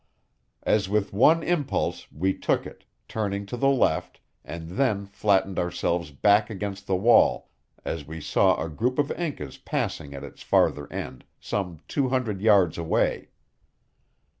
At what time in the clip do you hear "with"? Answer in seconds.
0.89-1.13